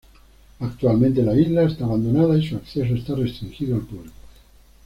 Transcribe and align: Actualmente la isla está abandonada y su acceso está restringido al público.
Actualmente 0.61 1.21
la 1.21 1.35
isla 1.39 1.61
está 1.61 1.85
abandonada 1.85 2.35
y 2.35 2.43
su 2.47 2.55
acceso 2.55 2.95
está 2.95 3.13
restringido 3.13 3.75
al 3.75 3.83
público. 3.83 4.15